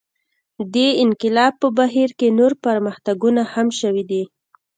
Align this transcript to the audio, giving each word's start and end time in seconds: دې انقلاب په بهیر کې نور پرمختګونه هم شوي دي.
دې 0.73 0.87
انقلاب 1.03 1.53
په 1.61 1.67
بهیر 1.77 2.09
کې 2.19 2.27
نور 2.39 2.51
پرمختګونه 2.65 3.41
هم 3.53 3.67
شوي 3.79 4.03
دي. 4.11 4.23